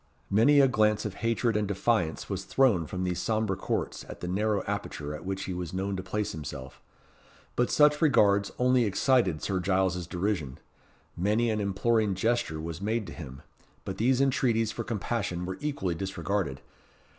Many 0.31 0.59
a 0.59 0.67
glance 0.67 1.05
of 1.05 1.13
hatred 1.21 1.55
and 1.55 1.67
defiance 1.67 2.27
was 2.27 2.43
thrown 2.45 2.87
from 2.87 3.03
these 3.03 3.19
sombre 3.21 3.55
courts 3.55 4.03
at 4.09 4.19
the 4.19 4.27
narrow 4.27 4.63
aperture 4.65 5.13
at 5.13 5.25
which 5.27 5.43
he 5.43 5.53
was 5.53 5.75
known 5.75 5.95
to 5.95 6.01
place 6.01 6.31
himself; 6.31 6.81
but 7.55 7.69
such 7.69 8.01
regards 8.01 8.51
only 8.57 8.85
excited 8.85 9.43
Sir 9.43 9.59
Giles's 9.59 10.07
derision: 10.07 10.57
many 11.15 11.51
an 11.51 11.59
imploring 11.61 12.15
gesture 12.15 12.59
was 12.59 12.81
made 12.81 13.05
to 13.05 13.13
him; 13.13 13.43
but 13.85 13.99
these 13.99 14.19
entreaties 14.21 14.71
for 14.71 14.83
compassion 14.83 15.45
were 15.45 15.59
equally 15.61 15.93
disregarded. 15.93 16.61